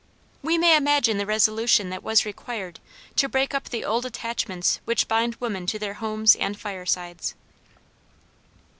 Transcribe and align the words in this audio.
We 0.41 0.57
may 0.57 0.75
imagine 0.75 1.19
the 1.19 1.27
resolution 1.27 1.91
that 1.91 2.01
was 2.01 2.25
required 2.25 2.79
to 3.17 3.29
break 3.29 3.53
up 3.53 3.69
the 3.69 3.85
old 3.85 4.03
attachments 4.03 4.79
which 4.83 5.07
bind 5.07 5.35
women 5.35 5.67
to 5.67 5.77
their 5.77 5.93
homes 5.93 6.35
and 6.35 6.59
firesides. 6.59 7.35